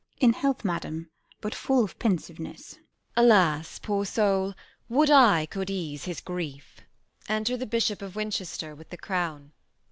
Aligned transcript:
Mess. 0.13 0.21
In 0.23 0.33
health, 0.33 0.65
madam, 0.65 1.11
but 1.41 1.53
full 1.53 1.83
of 1.83 1.99
pensiveness. 1.99 2.71
Q. 2.73 2.81
Isab. 2.81 2.85
Alas, 3.17 3.77
poor 3.83 4.03
soul, 4.03 4.55
would 4.89 5.11
I 5.11 5.45
could 5.45 5.69
ease 5.69 6.05
his 6.05 6.21
grief! 6.21 6.81
Enter 7.29 7.55
the 7.55 7.67
BISHOP 7.67 8.01
OF 8.01 8.15
WINCHESTER 8.15 8.75
_with 8.75 8.89
the 8.89 8.97
crown. 8.97 9.51